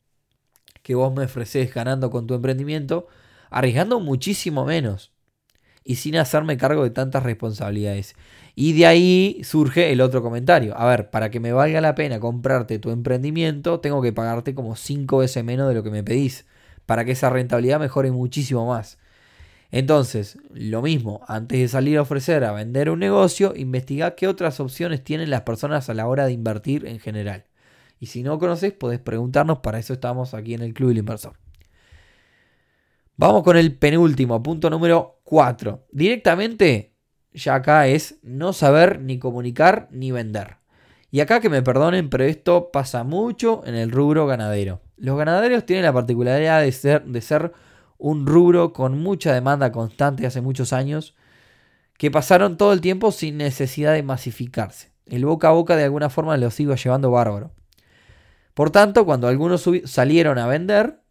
que 0.81 0.95
vos 0.95 1.13
me 1.13 1.25
ofreces 1.25 1.73
ganando 1.73 2.09
con 2.09 2.27
tu 2.27 2.33
emprendimiento, 2.33 3.07
arriesgando 3.49 3.99
muchísimo 3.99 4.65
menos 4.65 5.11
y 5.83 5.95
sin 5.95 6.15
hacerme 6.17 6.57
cargo 6.57 6.83
de 6.83 6.89
tantas 6.89 7.23
responsabilidades. 7.23 8.15
Y 8.55 8.73
de 8.73 8.85
ahí 8.85 9.41
surge 9.43 9.91
el 9.91 10.01
otro 10.01 10.21
comentario. 10.21 10.77
A 10.77 10.85
ver, 10.85 11.09
para 11.09 11.31
que 11.31 11.39
me 11.39 11.53
valga 11.53 11.81
la 11.81 11.95
pena 11.95 12.19
comprarte 12.19 12.79
tu 12.79 12.91
emprendimiento, 12.91 13.79
tengo 13.79 14.01
que 14.01 14.13
pagarte 14.13 14.53
como 14.53 14.75
5 14.75 15.19
veces 15.19 15.43
menos 15.43 15.69
de 15.69 15.75
lo 15.75 15.83
que 15.83 15.91
me 15.91 16.03
pedís 16.03 16.45
para 16.85 17.05
que 17.05 17.11
esa 17.11 17.29
rentabilidad 17.29 17.79
mejore 17.79 18.11
muchísimo 18.11 18.67
más. 18.67 18.97
Entonces, 19.71 20.37
lo 20.53 20.81
mismo, 20.81 21.21
antes 21.27 21.59
de 21.59 21.67
salir 21.69 21.97
a 21.97 22.01
ofrecer 22.01 22.43
a 22.43 22.51
vender 22.51 22.89
un 22.89 22.99
negocio, 22.99 23.53
investiga 23.55 24.15
qué 24.15 24.27
otras 24.27 24.59
opciones 24.59 25.01
tienen 25.01 25.29
las 25.29 25.43
personas 25.43 25.89
a 25.89 25.93
la 25.93 26.07
hora 26.07 26.25
de 26.25 26.33
invertir 26.33 26.85
en 26.85 26.99
general. 26.99 27.45
Y 27.97 28.07
si 28.07 28.21
no 28.23 28.37
conoces, 28.37 28.73
podés 28.73 28.99
preguntarnos, 28.99 29.59
para 29.59 29.79
eso 29.79 29.93
estamos 29.93 30.33
aquí 30.33 30.53
en 30.53 30.61
el 30.61 30.73
Club 30.73 30.89
del 30.89 30.97
Inversor. 30.97 31.37
Vamos 33.15 33.43
con 33.43 33.55
el 33.55 33.77
penúltimo, 33.77 34.43
punto 34.43 34.69
número 34.69 35.21
4. 35.23 35.85
Directamente, 35.91 36.90
ya 37.33 37.55
acá 37.55 37.87
es 37.87 38.15
no 38.23 38.53
saber 38.53 38.99
ni 38.99 39.19
comunicar 39.19 39.87
ni 39.91 40.11
vender. 40.11 40.57
Y 41.11 41.19
acá 41.19 41.41
que 41.41 41.49
me 41.49 41.61
perdonen, 41.61 42.09
pero 42.09 42.23
esto 42.23 42.69
pasa 42.71 43.03
mucho 43.03 43.63
en 43.65 43.75
el 43.75 43.91
rubro 43.91 44.27
ganadero. 44.27 44.81
Los 44.97 45.17
ganaderos 45.17 45.65
tienen 45.65 45.83
la 45.85 45.93
particularidad 45.93 46.61
de 46.61 46.71
ser, 46.71 47.03
de 47.03 47.21
ser 47.21 47.51
un 47.97 48.25
rubro 48.25 48.71
con 48.71 48.97
mucha 48.97 49.33
demanda 49.33 49.71
constante 49.71 50.25
hace 50.25 50.41
muchos 50.41 50.71
años, 50.73 51.15
que 51.97 52.11
pasaron 52.11 52.57
todo 52.57 52.73
el 52.73 52.81
tiempo 52.81 53.11
sin 53.11 53.37
necesidad 53.37 53.93
de 53.93 54.03
masificarse. 54.03 54.91
El 55.05 55.25
boca 55.25 55.49
a 55.49 55.51
boca 55.51 55.75
de 55.75 55.83
alguna 55.83 56.09
forma 56.09 56.37
los 56.37 56.59
iba 56.59 56.75
llevando 56.75 57.11
bárbaro. 57.11 57.51
Por 58.53 58.69
tanto, 58.69 59.05
cuando 59.05 59.27
algunos 59.27 59.69
salieron 59.85 60.37
a 60.37 60.47
vender, 60.47 61.01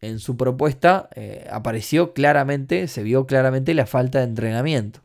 en 0.00 0.18
su 0.18 0.36
propuesta 0.36 1.08
eh, 1.14 1.48
apareció 1.50 2.14
claramente, 2.14 2.88
se 2.88 3.02
vio 3.02 3.26
claramente 3.26 3.74
la 3.74 3.86
falta 3.86 4.18
de 4.18 4.24
entrenamiento. 4.24 5.00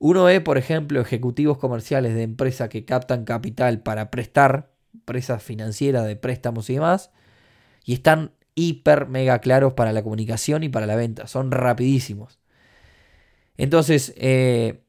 Uno 0.00 0.24
ve, 0.24 0.40
por 0.40 0.56
ejemplo, 0.56 0.98
ejecutivos 0.98 1.58
comerciales 1.58 2.14
de 2.14 2.22
empresas 2.22 2.70
que 2.70 2.86
captan 2.86 3.26
capital 3.26 3.82
para 3.82 4.10
prestar, 4.10 4.70
empresas 4.94 5.42
financieras 5.42 6.06
de 6.06 6.16
préstamos 6.16 6.70
y 6.70 6.74
demás, 6.74 7.10
y 7.84 7.92
están 7.92 8.32
hiper 8.54 9.08
mega 9.08 9.40
claros 9.40 9.74
para 9.74 9.92
la 9.92 10.02
comunicación 10.02 10.64
y 10.64 10.70
para 10.70 10.86
la 10.86 10.96
venta, 10.96 11.26
son 11.26 11.50
rapidísimos. 11.50 12.38
Entonces, 13.58 14.14
eh, 14.16 14.80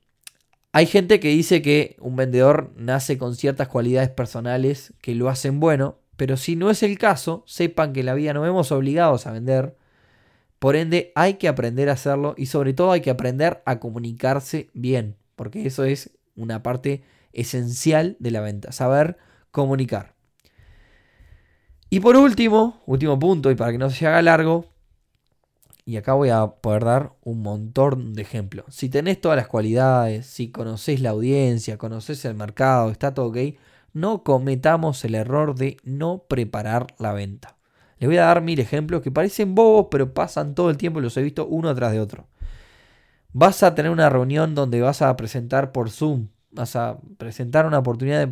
hay 0.71 0.85
gente 0.85 1.19
que 1.19 1.27
dice 1.27 1.61
que 1.61 1.97
un 1.99 2.15
vendedor 2.15 2.71
nace 2.77 3.17
con 3.17 3.35
ciertas 3.35 3.67
cualidades 3.67 4.09
personales 4.09 4.93
que 5.01 5.13
lo 5.13 5.27
hacen 5.27 5.59
bueno, 5.59 5.97
pero 6.15 6.37
si 6.37 6.55
no 6.55 6.69
es 6.69 6.83
el 6.83 6.97
caso, 6.97 7.43
sepan 7.47 7.91
que 7.91 7.99
en 7.99 8.05
la 8.05 8.13
vida 8.13 8.33
no 8.33 8.43
vemos 8.43 8.71
obligados 8.71 9.27
a 9.27 9.33
vender, 9.33 9.75
por 10.61 10.75
ende, 10.75 11.11
hay 11.15 11.39
que 11.39 11.47
aprender 11.47 11.89
a 11.89 11.93
hacerlo 11.93 12.35
y 12.37 12.45
sobre 12.45 12.75
todo 12.75 12.91
hay 12.91 13.01
que 13.01 13.09
aprender 13.09 13.63
a 13.65 13.79
comunicarse 13.79 14.69
bien, 14.75 15.17
porque 15.35 15.65
eso 15.65 15.85
es 15.85 16.11
una 16.35 16.61
parte 16.61 17.01
esencial 17.33 18.15
de 18.19 18.29
la 18.29 18.41
venta, 18.41 18.71
saber 18.71 19.17
comunicar. 19.49 20.13
Y 21.89 21.99
por 21.99 22.15
último, 22.15 22.83
último 22.85 23.17
punto, 23.17 23.49
y 23.49 23.55
para 23.55 23.71
que 23.71 23.79
no 23.79 23.89
se 23.89 24.05
haga 24.05 24.21
largo, 24.21 24.67
y 25.83 25.97
acá 25.97 26.13
voy 26.13 26.29
a 26.29 26.45
poder 26.45 26.85
dar 26.85 27.13
un 27.23 27.41
montón 27.41 28.13
de 28.13 28.21
ejemplos. 28.21 28.67
Si 28.69 28.87
tenés 28.87 29.19
todas 29.19 29.37
las 29.37 29.47
cualidades, 29.47 30.27
si 30.27 30.51
conocés 30.51 31.01
la 31.01 31.09
audiencia, 31.09 31.79
conocés 31.79 32.23
el 32.25 32.35
mercado, 32.35 32.91
está 32.91 33.15
todo 33.15 33.29
ok, 33.29 33.37
no 33.93 34.21
cometamos 34.21 35.03
el 35.05 35.15
error 35.15 35.55
de 35.55 35.77
no 35.83 36.19
preparar 36.27 36.85
la 36.99 37.13
venta. 37.13 37.57
Les 38.01 38.07
voy 38.07 38.17
a 38.17 38.25
dar 38.25 38.41
mil 38.41 38.59
ejemplos 38.59 39.03
que 39.03 39.11
parecen 39.11 39.53
bobos, 39.53 39.89
pero 39.91 40.11
pasan 40.11 40.55
todo 40.55 40.71
el 40.71 40.77
tiempo 40.77 40.99
y 40.99 41.03
los 41.03 41.15
he 41.17 41.21
visto 41.21 41.45
uno 41.45 41.73
tras 41.75 41.91
de 41.91 41.99
otro. 41.99 42.25
Vas 43.31 43.61
a 43.61 43.75
tener 43.75 43.91
una 43.91 44.09
reunión 44.09 44.55
donde 44.55 44.81
vas 44.81 45.03
a 45.03 45.15
presentar 45.15 45.71
por 45.71 45.91
Zoom, 45.91 46.29
vas 46.49 46.75
a 46.75 46.97
presentar 47.19 47.67
una 47.67 47.77
oportunidad 47.77 48.27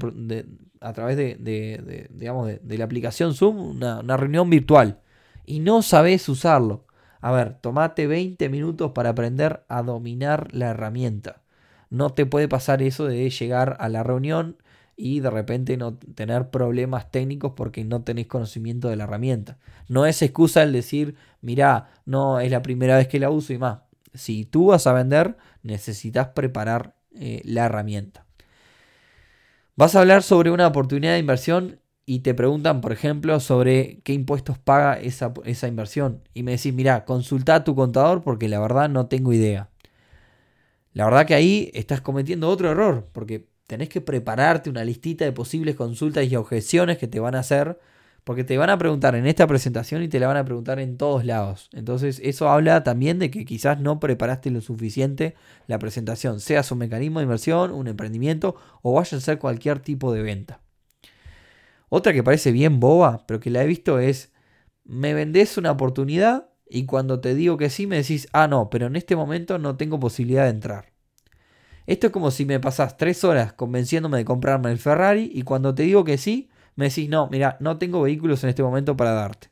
a 0.81 0.93
través 0.93 1.17
de, 1.17 1.35
de, 1.35 2.77
la 2.77 2.83
aplicación 2.83 3.35
Zoom, 3.35 3.59
una, 3.59 3.99
una 3.99 4.17
reunión 4.17 4.49
virtual, 4.49 5.01
y 5.45 5.59
no 5.59 5.83
sabes 5.83 6.27
usarlo. 6.29 6.87
A 7.21 7.31
ver, 7.31 7.53
tomate 7.61 8.07
20 8.07 8.49
minutos 8.49 8.93
para 8.93 9.09
aprender 9.09 9.65
a 9.67 9.83
dominar 9.83 10.47
la 10.51 10.71
herramienta. 10.71 11.43
No 11.91 12.09
te 12.09 12.25
puede 12.25 12.47
pasar 12.47 12.81
eso 12.81 13.05
de 13.05 13.29
llegar 13.29 13.77
a 13.79 13.87
la 13.87 14.01
reunión 14.01 14.57
y 14.99 15.21
de 15.21 15.29
repente 15.29 15.77
no 15.77 15.95
tener 15.95 16.49
problemas 16.49 17.09
técnicos 17.09 17.53
porque 17.55 17.85
no 17.85 18.01
tenés 18.03 18.27
conocimiento 18.27 18.89
de 18.89 18.97
la 18.97 19.05
herramienta. 19.05 19.57
No 19.87 20.05
es 20.05 20.21
excusa 20.21 20.61
el 20.61 20.73
decir, 20.73 21.15
mira, 21.41 21.89
no 22.05 22.41
es 22.41 22.51
la 22.51 22.61
primera 22.61 22.97
vez 22.97 23.07
que 23.07 23.19
la 23.19 23.29
uso 23.29 23.53
y 23.53 23.57
más. 23.57 23.79
Si 24.13 24.43
tú 24.43 24.67
vas 24.67 24.87
a 24.87 24.93
vender, 24.93 25.37
necesitas 25.63 26.27
preparar 26.29 26.95
eh, 27.15 27.41
la 27.45 27.65
herramienta. 27.65 28.25
Vas 29.77 29.95
a 29.95 30.01
hablar 30.01 30.21
sobre 30.21 30.51
una 30.51 30.67
oportunidad 30.67 31.13
de 31.13 31.19
inversión 31.19 31.79
y 32.05 32.19
te 32.19 32.33
preguntan, 32.33 32.81
por 32.81 32.91
ejemplo, 32.91 33.39
sobre 33.39 34.01
qué 34.03 34.11
impuestos 34.11 34.57
paga 34.57 34.99
esa, 34.99 35.33
esa 35.45 35.69
inversión. 35.69 36.23
Y 36.33 36.43
me 36.43 36.51
decís, 36.51 36.73
mira, 36.73 37.05
consulta 37.05 37.55
a 37.55 37.63
tu 37.63 37.73
contador 37.73 38.21
porque 38.21 38.49
la 38.49 38.59
verdad 38.59 38.89
no 38.89 39.07
tengo 39.07 39.31
idea. 39.31 39.69
La 40.91 41.05
verdad 41.05 41.25
que 41.25 41.35
ahí 41.35 41.71
estás 41.73 42.01
cometiendo 42.01 42.49
otro 42.49 42.69
error, 42.69 43.07
porque 43.13 43.47
tenés 43.69 43.87
que 43.87 44.01
prepararte 44.01 44.71
una 44.71 44.83
listita 44.83 45.25
de 45.25 45.31
posibles 45.31 45.75
consultas 45.75 46.25
y 46.25 46.35
objeciones 46.35 46.97
que 46.97 47.07
te 47.07 47.19
van 47.19 47.35
a 47.35 47.41
hacer, 47.41 47.79
porque 48.23 48.43
te 48.43 48.57
van 48.57 48.71
a 48.71 48.79
preguntar 48.79 49.13
en 49.13 49.27
esta 49.27 49.45
presentación 49.45 50.01
y 50.01 50.07
te 50.07 50.19
la 50.19 50.25
van 50.25 50.37
a 50.37 50.43
preguntar 50.43 50.79
en 50.79 50.97
todos 50.97 51.23
lados. 51.23 51.69
Entonces 51.73 52.19
eso 52.23 52.49
habla 52.49 52.83
también 52.83 53.19
de 53.19 53.29
que 53.29 53.45
quizás 53.45 53.79
no 53.79 53.99
preparaste 53.99 54.49
lo 54.49 54.61
suficiente 54.61 55.35
la 55.67 55.77
presentación, 55.77 56.39
sea 56.39 56.63
su 56.63 56.75
mecanismo 56.75 57.19
de 57.19 57.25
inversión, 57.25 57.69
un 57.69 57.87
emprendimiento 57.87 58.55
o 58.81 58.93
vaya 58.93 59.19
a 59.19 59.21
ser 59.21 59.37
cualquier 59.37 59.77
tipo 59.81 60.11
de 60.13 60.23
venta. 60.23 60.61
Otra 61.89 62.11
que 62.11 62.23
parece 62.23 62.51
bien 62.51 62.79
boba, 62.79 63.23
pero 63.27 63.39
que 63.39 63.51
la 63.51 63.63
he 63.63 63.67
visto 63.67 63.99
es, 63.99 64.31
me 64.83 65.13
vendés 65.13 65.59
una 65.59 65.69
oportunidad 65.69 66.49
y 66.67 66.87
cuando 66.87 67.19
te 67.21 67.35
digo 67.35 67.57
que 67.57 67.69
sí 67.69 67.85
me 67.85 67.97
decís, 67.97 68.29
ah 68.33 68.47
no, 68.47 68.71
pero 68.71 68.87
en 68.87 68.95
este 68.95 69.15
momento 69.15 69.59
no 69.59 69.77
tengo 69.77 69.99
posibilidad 69.99 70.45
de 70.45 70.49
entrar. 70.49 70.88
Esto 71.89 72.05
es 72.05 72.13
como 72.13 72.29
si 72.29 72.45
me 72.45 72.59
pasás 72.59 72.97
tres 72.97 73.23
horas 73.23 73.53
convenciéndome 73.53 74.19
de 74.19 74.23
comprarme 74.23 74.69
el 74.69 74.77
Ferrari 74.77 75.31
y 75.33 75.41
cuando 75.41 75.73
te 75.73 75.81
digo 75.81 76.03
que 76.03 76.19
sí, 76.19 76.47
me 76.75 76.89
decís, 76.89 77.09
no, 77.09 77.27
mira, 77.31 77.57
no 77.61 77.79
tengo 77.79 78.03
vehículos 78.03 78.43
en 78.43 78.51
este 78.51 78.61
momento 78.61 78.95
para 78.95 79.13
darte. 79.13 79.49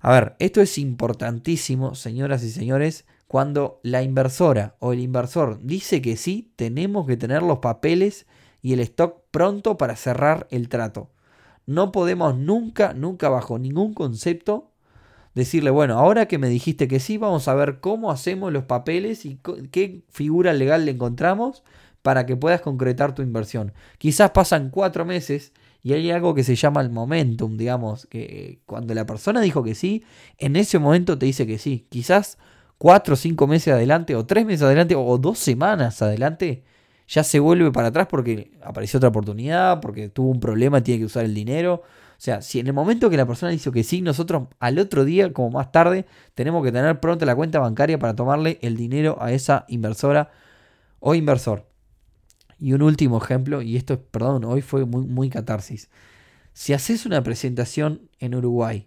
A 0.00 0.12
ver, 0.12 0.36
esto 0.38 0.60
es 0.60 0.76
importantísimo, 0.76 1.94
señoras 1.94 2.42
y 2.42 2.50
señores. 2.50 3.06
Cuando 3.26 3.80
la 3.82 4.02
inversora 4.02 4.76
o 4.80 4.92
el 4.92 5.00
inversor 5.00 5.60
dice 5.62 6.02
que 6.02 6.18
sí, 6.18 6.52
tenemos 6.56 7.06
que 7.06 7.16
tener 7.16 7.42
los 7.42 7.60
papeles 7.60 8.26
y 8.60 8.74
el 8.74 8.80
stock 8.80 9.22
pronto 9.30 9.78
para 9.78 9.96
cerrar 9.96 10.46
el 10.50 10.68
trato. 10.68 11.08
No 11.64 11.90
podemos 11.90 12.36
nunca, 12.36 12.92
nunca 12.92 13.30
bajo 13.30 13.58
ningún 13.58 13.94
concepto 13.94 14.69
decirle, 15.34 15.70
bueno, 15.70 15.98
ahora 15.98 16.26
que 16.26 16.38
me 16.38 16.48
dijiste 16.48 16.88
que 16.88 17.00
sí, 17.00 17.18
vamos 17.18 17.48
a 17.48 17.54
ver 17.54 17.80
cómo 17.80 18.10
hacemos 18.10 18.52
los 18.52 18.64
papeles 18.64 19.24
y 19.24 19.38
qué 19.70 20.02
figura 20.10 20.52
legal 20.52 20.84
le 20.84 20.92
encontramos 20.92 21.62
para 22.02 22.26
que 22.26 22.36
puedas 22.36 22.60
concretar 22.60 23.14
tu 23.14 23.22
inversión. 23.22 23.72
Quizás 23.98 24.30
pasan 24.30 24.70
cuatro 24.70 25.04
meses 25.04 25.52
y 25.82 25.92
hay 25.92 26.10
algo 26.10 26.34
que 26.34 26.44
se 26.44 26.56
llama 26.56 26.80
el 26.80 26.90
momentum, 26.90 27.56
digamos, 27.56 28.06
que 28.06 28.60
cuando 28.66 28.94
la 28.94 29.06
persona 29.06 29.40
dijo 29.40 29.62
que 29.62 29.74
sí, 29.74 30.04
en 30.38 30.56
ese 30.56 30.78
momento 30.78 31.18
te 31.18 31.26
dice 31.26 31.46
que 31.46 31.58
sí. 31.58 31.86
Quizás 31.88 32.38
cuatro 32.78 33.14
o 33.14 33.16
cinco 33.16 33.46
meses 33.46 33.72
adelante, 33.72 34.14
o 34.14 34.26
tres 34.26 34.44
meses 34.44 34.62
adelante, 34.62 34.94
o 34.94 35.18
dos 35.18 35.38
semanas 35.38 36.02
adelante, 36.02 36.64
ya 37.08 37.24
se 37.24 37.40
vuelve 37.40 37.72
para 37.72 37.88
atrás 37.88 38.06
porque 38.08 38.52
apareció 38.62 38.98
otra 38.98 39.08
oportunidad, 39.08 39.80
porque 39.80 40.08
tuvo 40.08 40.30
un 40.30 40.40
problema, 40.40 40.82
tiene 40.82 41.00
que 41.00 41.06
usar 41.06 41.24
el 41.24 41.34
dinero. 41.34 41.82
O 42.20 42.22
sea, 42.22 42.42
si 42.42 42.60
en 42.60 42.66
el 42.66 42.74
momento 42.74 43.08
que 43.08 43.16
la 43.16 43.24
persona 43.24 43.50
dijo 43.50 43.72
que 43.72 43.82
sí, 43.82 44.02
nosotros 44.02 44.48
al 44.58 44.78
otro 44.78 45.06
día, 45.06 45.32
como 45.32 45.52
más 45.52 45.72
tarde, 45.72 46.04
tenemos 46.34 46.62
que 46.62 46.70
tener 46.70 47.00
pronto 47.00 47.24
la 47.24 47.34
cuenta 47.34 47.60
bancaria 47.60 47.98
para 47.98 48.14
tomarle 48.14 48.58
el 48.60 48.76
dinero 48.76 49.16
a 49.22 49.32
esa 49.32 49.64
inversora 49.68 50.30
o 50.98 51.14
inversor. 51.14 51.66
Y 52.58 52.74
un 52.74 52.82
último 52.82 53.16
ejemplo, 53.16 53.62
y 53.62 53.78
esto, 53.78 54.02
perdón, 54.02 54.44
hoy 54.44 54.60
fue 54.60 54.84
muy, 54.84 55.06
muy 55.06 55.30
catarsis. 55.30 55.88
Si 56.52 56.74
haces 56.74 57.06
una 57.06 57.22
presentación 57.22 58.10
en 58.18 58.34
Uruguay 58.34 58.86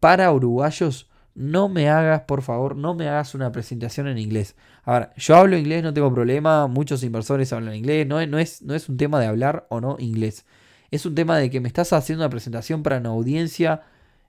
para 0.00 0.32
uruguayos, 0.32 1.08
no 1.36 1.68
me 1.68 1.88
hagas, 1.88 2.22
por 2.22 2.42
favor, 2.42 2.74
no 2.74 2.96
me 2.96 3.08
hagas 3.08 3.36
una 3.36 3.52
presentación 3.52 4.08
en 4.08 4.18
inglés. 4.18 4.56
A 4.82 4.98
ver, 4.98 5.10
yo 5.16 5.36
hablo 5.36 5.56
inglés, 5.56 5.84
no 5.84 5.94
tengo 5.94 6.12
problema, 6.12 6.66
muchos 6.66 7.04
inversores 7.04 7.52
hablan 7.52 7.76
inglés, 7.76 8.04
no, 8.04 8.26
no, 8.26 8.40
es, 8.40 8.62
no 8.62 8.74
es 8.74 8.88
un 8.88 8.96
tema 8.96 9.20
de 9.20 9.26
hablar 9.26 9.64
o 9.70 9.80
no 9.80 9.94
inglés. 10.00 10.44
Es 10.94 11.06
un 11.06 11.14
tema 11.16 11.38
de 11.38 11.50
que 11.50 11.60
me 11.60 11.66
estás 11.66 11.92
haciendo 11.92 12.24
una 12.24 12.30
presentación 12.30 12.82
para 12.84 12.98
una 12.98 13.08
audiencia 13.08 13.82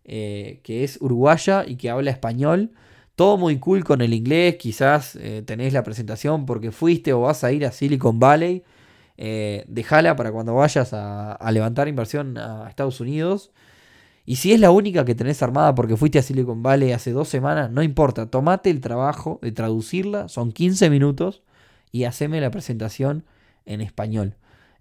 eh, 0.04 0.62
que 0.64 0.84
es 0.84 0.98
uruguaya 1.00 1.64
y 1.68 1.76
que 1.76 1.92
habla 1.92 2.10
español. 2.10 2.72
Todo 3.16 3.38
muy 3.38 3.60
cool 3.60 3.84
con 3.84 4.02
el 4.02 4.14
inglés, 4.14 4.56
quizás 4.56 5.16
eh, 5.16 5.44
tenés 5.46 5.74
la 5.74 5.84
presentación 5.84 6.48
porque 6.48 6.72
fuiste 6.72 7.14
o 7.14 7.22
vas 7.22 7.44
a 7.44 7.52
ir 7.52 7.66
a 7.66 7.72
Silicon 7.72 8.20
Valley 8.20 8.64
eh, 9.18 9.64
déjala 9.68 10.16
para 10.16 10.32
cuando 10.32 10.56
vayas 10.56 10.92
a, 10.94 11.38
levantar 11.52 11.88
inversión 11.88 12.38
a 12.38 12.68
Estados 12.68 13.00
Unidos. 13.00 13.52
Y 14.26 14.38
si 14.38 14.52
es 14.52 14.60
la 14.60 14.72
única 14.72 15.06
que 15.06 15.14
tenés 15.14 15.44
armada 15.44 15.76
porque 15.76 15.98
fuiste 15.98 16.18
a 16.18 16.24
Silicon 16.24 16.64
Valley 16.64 16.94
hace 16.94 17.12
dos 17.12 17.30
semanas, 17.30 17.70
no 17.70 17.84
importa, 17.84 18.26
tomate 18.32 18.72
el 18.72 18.82
trabajo 18.82 19.40
de 19.44 19.52
traducirla, 19.52 20.30
son 20.30 20.52
15 20.52 20.90
minutos, 20.90 21.44
y 21.92 22.06
haceme 22.06 22.42
la 22.42 22.50
presentación 22.50 23.24
en 23.66 23.82
español. 23.82 24.36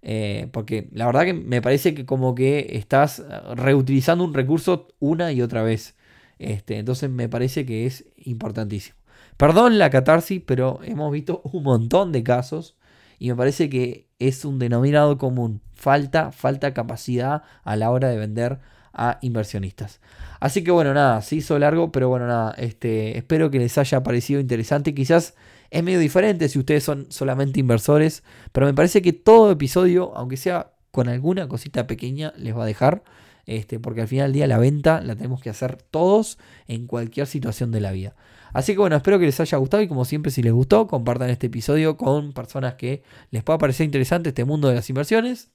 Eh, 0.07 0.49
porque 0.51 0.87
la 0.91 1.07
verdad 1.07 1.25
que 1.25 1.33
me 1.33 1.63
parece 1.63 1.95
que 1.95 2.05
como 2.05 2.35
que 2.35 2.67
estás 2.73 3.23
reutilizando 3.55 4.23
un 4.23 4.35
recurso 4.35 4.87
una 4.99 5.31
y 5.31 5.41
otra 5.41 5.63
vez. 5.63 5.95
Este, 6.37 6.77
entonces 6.77 7.09
me 7.09 7.27
parece 7.27 7.65
que 7.65 7.87
es 7.87 8.05
importantísimo. 8.17 8.97
Perdón 9.35 9.79
la 9.79 9.89
catarsis, 9.89 10.43
pero 10.45 10.79
hemos 10.83 11.11
visto 11.11 11.41
un 11.43 11.63
montón 11.63 12.11
de 12.11 12.21
casos 12.21 12.77
y 13.17 13.29
me 13.29 13.35
parece 13.35 13.67
que 13.67 14.07
es 14.19 14.45
un 14.45 14.59
denominado 14.59 15.17
común. 15.17 15.61
Falta, 15.73 16.31
falta 16.31 16.75
capacidad 16.75 17.41
a 17.63 17.75
la 17.75 17.89
hora 17.89 18.09
de 18.09 18.17
vender 18.17 18.59
a 18.93 19.17
inversionistas. 19.21 20.01
Así 20.39 20.63
que 20.63 20.69
bueno, 20.69 20.93
nada, 20.93 21.23
se 21.23 21.37
hizo 21.37 21.57
largo, 21.57 21.91
pero 21.91 22.09
bueno, 22.09 22.27
nada, 22.27 22.53
este, 22.59 23.17
espero 23.17 23.49
que 23.49 23.57
les 23.57 23.75
haya 23.79 24.03
parecido 24.03 24.39
interesante. 24.39 24.93
Quizás 24.93 25.33
es 25.69 25.83
medio 25.83 25.99
diferente 25.99 26.49
si 26.49 26.59
ustedes 26.59 26.83
son 26.83 27.07
solamente 27.09 27.59
inversores, 27.59 28.23
pero 28.51 28.65
me 28.65 28.73
parece 28.73 29.01
que 29.01 29.13
todo 29.13 29.51
episodio, 29.51 30.15
aunque 30.15 30.37
sea 30.37 30.71
con 30.91 31.09
alguna 31.09 31.47
cosita 31.47 31.87
pequeña, 31.87 32.33
les 32.37 32.55
va 32.55 32.63
a 32.63 32.67
dejar. 32.67 33.03
Este, 33.45 33.79
porque 33.79 34.01
al 34.01 34.07
final 34.07 34.27
del 34.27 34.33
día 34.33 34.47
la 34.47 34.57
venta 34.57 35.01
la 35.01 35.15
tenemos 35.15 35.39
que 35.39 35.51
hacer 35.51 35.77
todos 35.91 36.39
en 36.67 36.87
cualquier 36.87 37.27
situación 37.27 37.71
de 37.71 37.79
la 37.79 37.91
vida. 37.91 38.15
Así 38.53 38.71
que 38.71 38.79
bueno, 38.79 38.95
espero 38.95 39.19
que 39.19 39.25
les 39.25 39.39
haya 39.39 39.57
gustado 39.57 39.83
y 39.83 39.87
como 39.87 40.05
siempre 40.05 40.31
si 40.31 40.41
les 40.41 40.53
gustó, 40.53 40.87
compartan 40.87 41.29
este 41.29 41.47
episodio 41.47 41.97
con 41.97 42.31
personas 42.31 42.75
que 42.75 43.03
les 43.29 43.43
pueda 43.43 43.59
parecer 43.59 43.85
interesante 43.85 44.29
este 44.29 44.45
mundo 44.45 44.69
de 44.69 44.75
las 44.75 44.89
inversiones. 44.89 45.51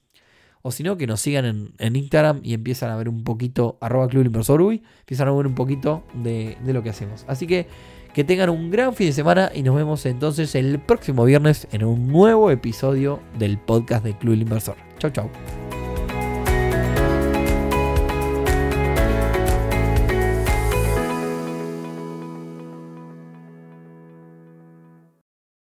O 0.61 0.71
si 0.71 0.83
no, 0.83 0.95
que 0.95 1.07
nos 1.07 1.19
sigan 1.19 1.73
en, 1.79 1.95
Instagram 1.95 2.41
y 2.43 2.53
empiezan 2.53 2.91
a 2.91 2.95
ver 2.95 3.09
un 3.09 3.23
poquito, 3.23 3.79
arroba 3.81 4.07
Club 4.07 4.25
Inversor 4.25 4.61
empiezan 4.99 5.27
a 5.27 5.31
ver 5.31 5.47
un 5.47 5.55
poquito 5.55 6.03
de, 6.13 6.55
de 6.63 6.73
lo 6.73 6.83
que 6.83 6.91
hacemos. 6.91 7.25
Así 7.27 7.47
que 7.47 7.67
que 8.13 8.23
tengan 8.23 8.49
un 8.49 8.71
gran 8.71 8.93
fin 8.93 9.07
de 9.07 9.13
semana 9.13 9.51
y 9.53 9.63
nos 9.63 9.75
vemos 9.75 10.05
entonces 10.05 10.55
el 10.55 10.79
próximo 10.79 11.25
viernes 11.25 11.67
en 11.71 11.83
un 11.83 12.07
nuevo 12.07 12.51
episodio 12.51 13.19
del 13.37 13.57
podcast 13.57 14.03
de 14.03 14.17
Club 14.17 14.35
Inversor. 14.35 14.75
Chau, 14.99 15.11
chau. 15.11 15.60